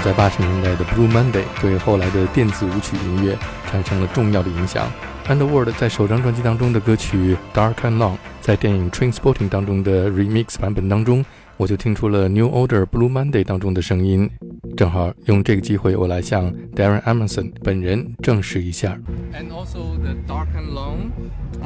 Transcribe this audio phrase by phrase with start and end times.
[0.00, 3.36] 在八十年代的 Blue Monday 对后来的电子舞曲音乐
[3.70, 4.90] 产生了重要的影响。
[5.28, 11.24] Underworld 在首张专辑当中的歌曲 Dark and Long，在电影 Trainspotting 当中的 remix 版本当中，
[11.56, 14.28] 我就听出了 New Order Blue Monday 当中的声音。
[14.76, 18.98] 正好用这个机会，我来向 Darren Emerson 本人证实一下。
[19.32, 21.10] And also the Dark and Long.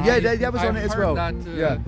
[0.04, 1.14] Yeah, that, that was on it as heard well.
[1.14, 1.78] That, uh, yeah.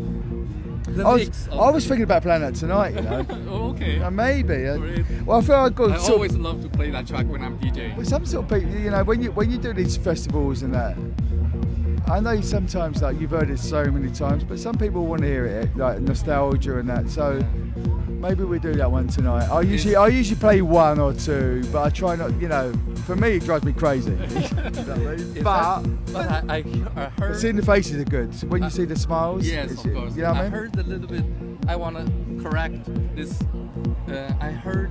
[0.95, 3.27] The I was, I was thinking about playing that tonight, you know.
[3.49, 4.01] Oh, okay.
[4.01, 4.67] Uh, maybe.
[4.67, 4.79] Uh,
[5.25, 7.43] well, I feel I've got I sort always of, love to play that track when
[7.43, 7.97] I'm DJing.
[7.97, 10.75] well, some sort of people, you know, when you when you do these festivals and
[10.75, 10.97] that.
[12.09, 15.27] I know sometimes like you've heard it so many times, but some people want to
[15.27, 17.11] hear it like nostalgia and that.
[17.11, 17.45] So
[18.19, 19.49] maybe we do that one tonight.
[19.49, 22.39] I usually I usually play one or two, but I try not.
[22.41, 22.73] You know,
[23.07, 24.11] for me it drives me crazy.
[24.13, 25.11] You know what I mean?
[25.37, 25.83] Is but
[26.13, 26.65] but I, I,
[26.97, 27.37] I heard.
[27.37, 28.35] seeing the faces are good.
[28.51, 30.17] When you see the smiles, yes, of course.
[30.17, 30.53] You know what I I mean?
[30.53, 31.25] heard a little bit.
[31.69, 32.85] I want to correct
[33.17, 33.41] this.
[34.09, 34.91] Uh, I heard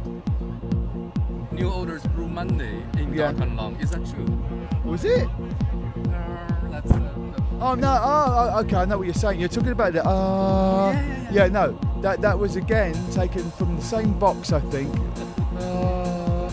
[1.51, 3.31] New Order's Blue Monday in Yeah.
[3.31, 3.75] Dark and Long.
[3.77, 4.25] Is that true?
[4.85, 5.27] Was it?
[5.27, 6.91] Uh, that's.
[6.91, 7.13] Uh,
[7.59, 7.87] Oh no!
[7.89, 8.75] Oh, oh, okay.
[8.75, 9.39] I know what you're saying.
[9.39, 10.05] You're talking about the.
[10.05, 14.93] Uh, Yeah, yeah, no, that that was again taken from the same box, I think.
[15.59, 16.49] Uh,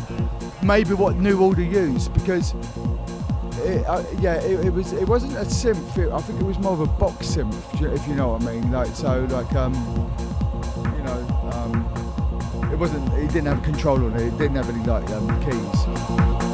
[0.63, 2.55] maybe what New Order used because.
[3.59, 4.93] It, uh, yeah, it, it was.
[4.93, 5.97] It wasn't a synth.
[5.97, 8.53] It, I think it was more of a box synth, if you- know what I
[8.53, 8.71] mean.
[8.71, 9.73] Like so, like um,
[10.97, 13.11] you know, um, it wasn't.
[13.15, 14.23] It didn't have control on it.
[14.23, 16.54] It didn't have any like um, keys.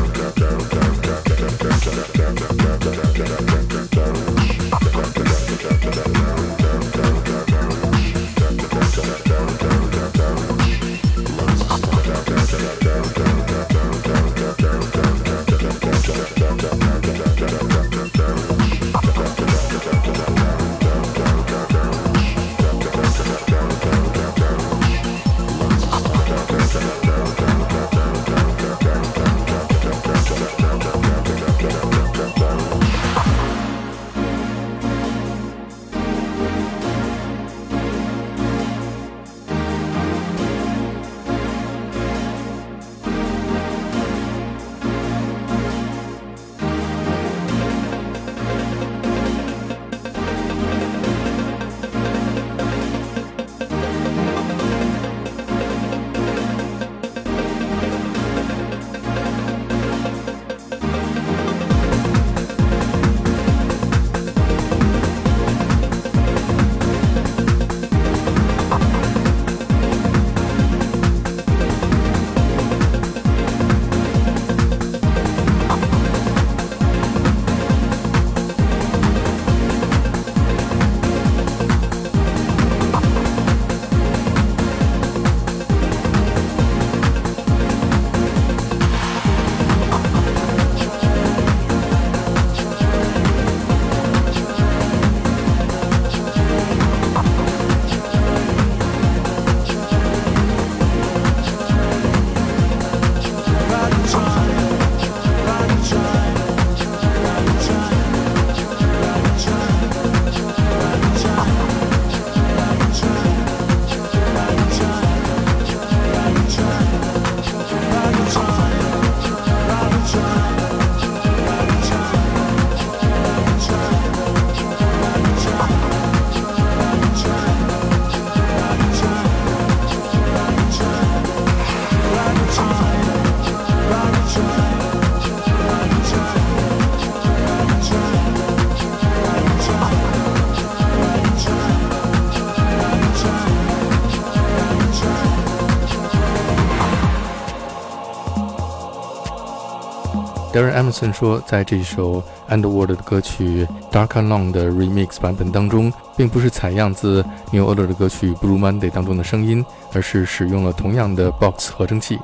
[150.60, 158.58] Darren Emerson 说，在这首 Underworld 的歌曲 Dark and Long 的 Remix 版本当中，并不是采样自 New Order 的歌曲 Blue
[158.58, 162.18] Monday 当中的声音，而是使用了同样的 box 合成器。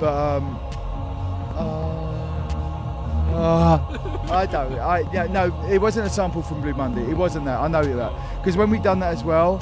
[0.00, 0.44] But um,
[3.34, 3.78] uh, uh,
[4.30, 4.78] I don't.
[4.78, 5.50] I yeah no.
[5.68, 7.02] It wasn't a sample from Blue Monday.
[7.10, 7.60] It wasn't that.
[7.60, 9.58] I know that because when we done that as well.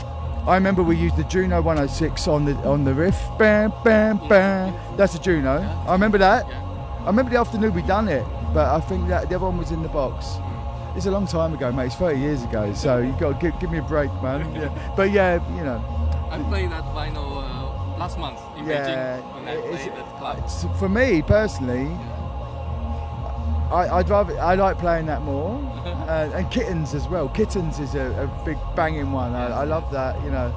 [0.47, 3.19] I remember we used the Juno 106 on the on the riff.
[3.39, 4.73] Bam, bam, bam.
[4.97, 5.63] That's a Juno.
[5.87, 6.47] I remember that.
[7.03, 9.71] I remember the afternoon we done it, but I think that the other one was
[9.71, 10.39] in the box.
[10.97, 11.87] It's a long time ago, mate.
[11.87, 14.53] It's 30 years ago, so you got to give, give me a break, man.
[14.55, 14.69] Yeah.
[14.97, 15.81] But yeah, you know.
[16.31, 20.19] I played that vinyl uh, last month in Yeah, Beijing when I it's- played at
[20.19, 20.37] club.
[20.39, 21.87] it's- For me personally,
[23.71, 25.61] I, I'd rather I like playing that more,
[26.09, 27.29] uh, and Kittens as well.
[27.29, 29.35] Kittens is a, a big banging one.
[29.35, 30.53] I, I love that, you know.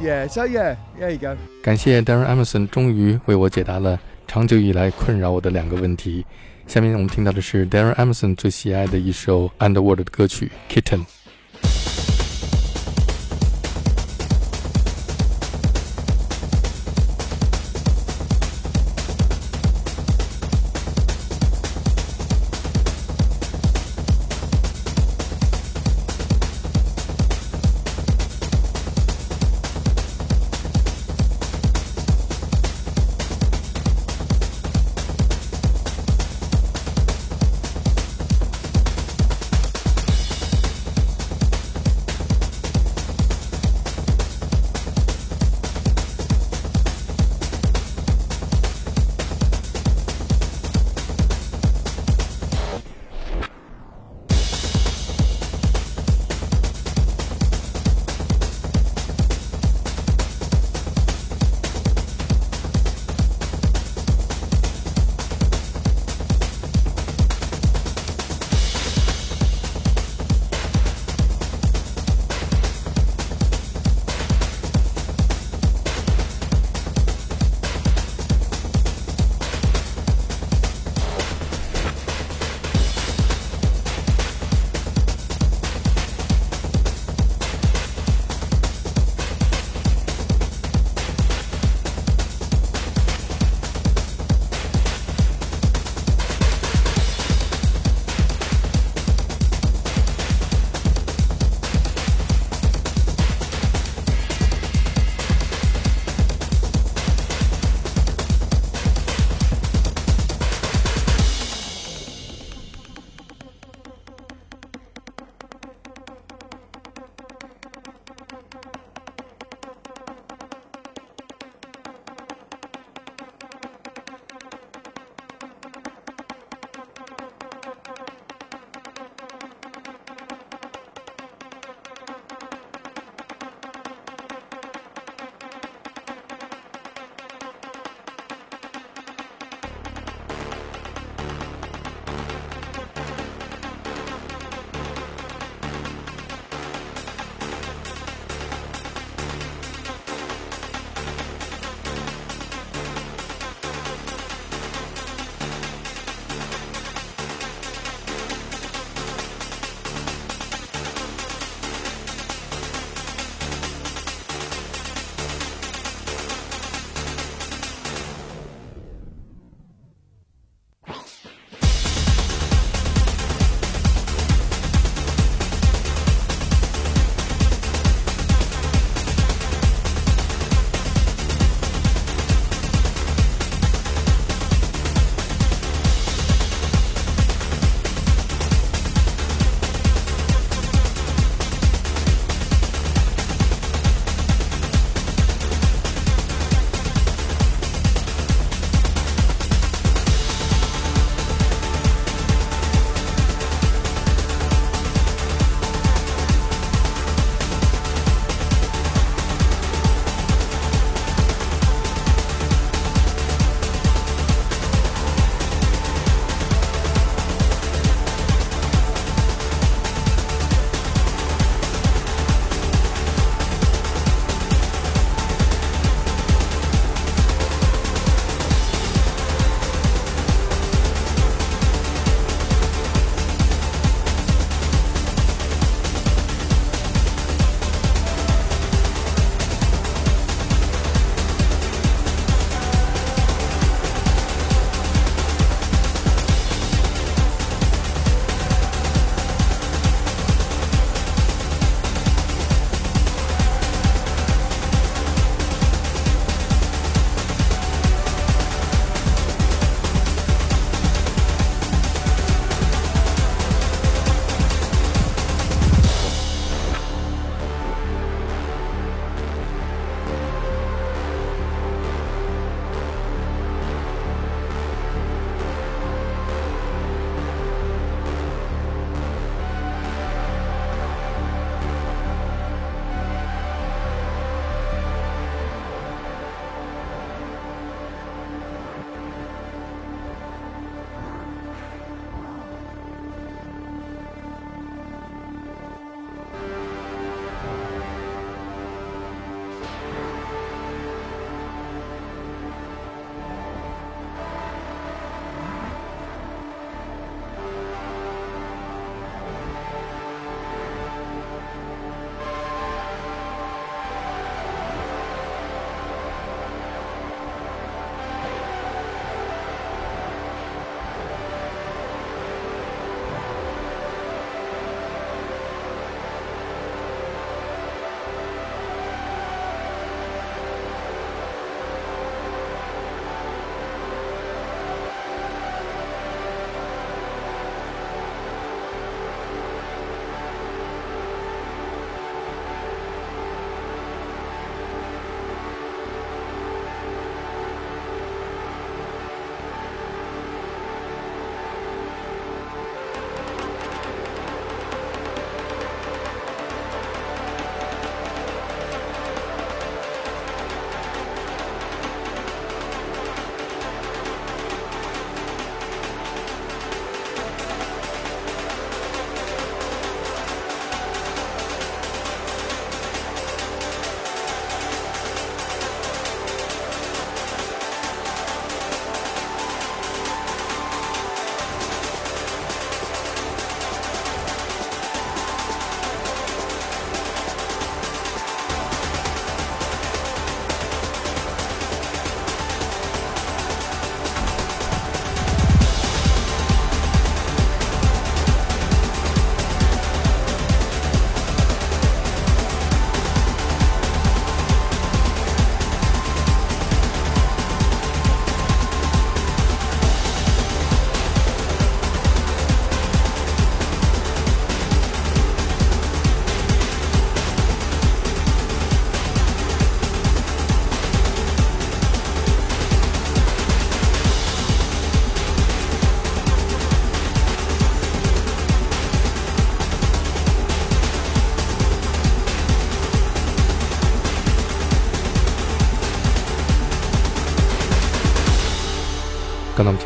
[0.00, 1.36] Yeah, so yeah, there you go.
[1.62, 6.25] 感谢 Darren Emerson 终于为我解答了 长久以来困扰我的两个问题，
[6.67, 11.05] 下面我们听到的是 Darren Emerson 最喜爱的一首 Underworld 的歌曲 Kitten。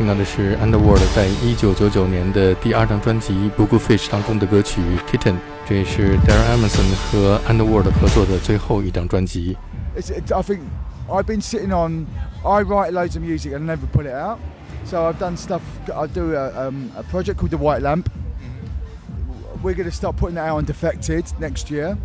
[0.08, 4.80] 听到的是 Underworld 在一九九九年的第二张专辑《Beaucoup Fish》当中的歌曲
[5.12, 5.34] 《Kitten》，
[5.68, 9.58] 这也是 Darren Emerson 和 Underworld 合作的最后一张专辑。
[9.98, 10.02] I
[10.42, 10.62] think
[11.10, 12.06] I've been sitting on.
[12.46, 14.40] I write loads of music and never put it out.
[14.86, 15.62] So I've done stuff.
[15.94, 18.08] I do a, um, a project called The White Lamp.
[18.08, 19.62] Mm-hmm.
[19.62, 21.98] We're going to start putting that out on Defected next year.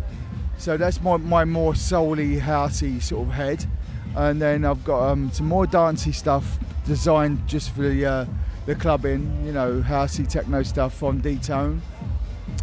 [0.57, 3.65] So that's my, my more soully, hearty sort of head.
[4.17, 8.24] And then I've got um, some more dancey stuff designed just for the uh,
[8.66, 11.80] the clubbing, you know, housey techno stuff from D-Tone.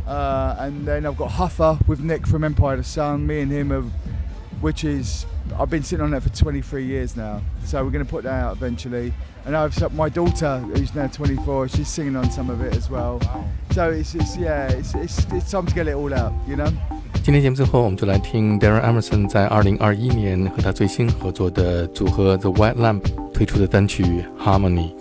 [0.08, 3.26] Uh, and then I've got Huffer with Nick from Empire of the Sun.
[3.26, 3.90] Me and him have,
[4.62, 5.26] which is
[5.58, 7.42] I've been sitting on that for 23 years now.
[7.64, 9.14] So we're going to put that out eventually.
[9.46, 13.20] And I've my daughter, who's now 24, she's singing on some of it as well.
[13.72, 16.72] So it's, it's yeah, it's, it's, it's time to get it all out, you know.
[17.24, 23.02] 今天节目最后，我们就来听 Darren Emerson 在2021年和他最新合作的组合 The White Lamp
[23.41, 24.05] 推出的单曲
[24.39, 24.93] 《Harmony》。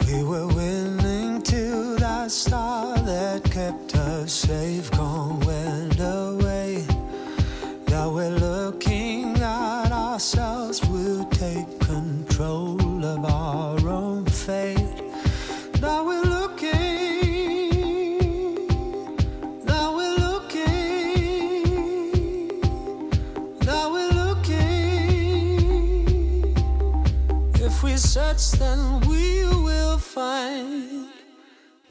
[27.99, 31.09] Search, then we will find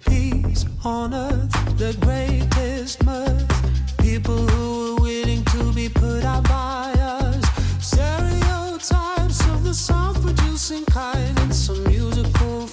[0.07, 3.99] peace on earth, the greatest mirth.
[3.99, 7.45] People who are willing to be put out by us.
[7.81, 12.67] Stereotypes of the sound producing kind, and some musical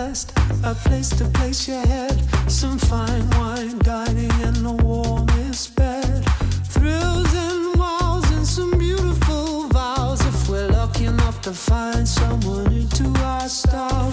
[0.00, 2.16] and a place to place your head,
[2.50, 6.24] some fine wine guiding in the warmest bed,
[6.64, 10.20] thrills and walls and some beautiful vows.
[10.26, 14.10] If we're lucky enough to find someone into our style